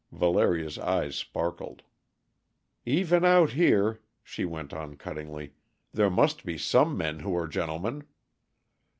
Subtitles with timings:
[0.11, 1.83] Valeria's eyes sparkled.
[2.87, 5.53] "Even out here," she went on cuttingly,
[5.93, 8.05] "there must be some men who are gentlemen!"